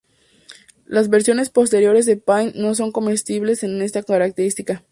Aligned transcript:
Las 0.87 1.09
versiones 1.09 1.51
posteriores 1.51 2.07
de 2.07 2.17
Paint 2.17 2.55
no 2.55 2.73
son 2.73 2.91
compatibles 2.91 3.59
con 3.61 3.83
esta 3.83 4.01
característica. 4.01 4.83